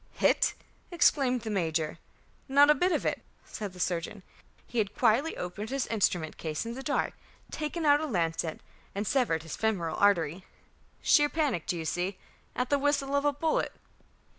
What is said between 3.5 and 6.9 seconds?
the surgeon. "He had quietly opened his instrument case in the